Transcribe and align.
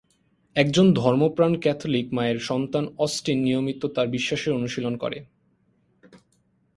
একজন 0.55 0.93
ধর্মপ্রাণ 0.93 1.51
ক্যাথলিক 1.59 2.07
মায়ের 2.13 2.39
সন্তান 2.39 2.85
অস্টিন 2.97 3.39
নিয়মিত 3.43 3.81
তার 3.85 4.07
বিশ্বাসের 4.07 4.53
অনুশীলন 4.53 4.93
করে। 4.97 5.17